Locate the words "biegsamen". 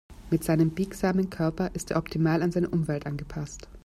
0.71-1.29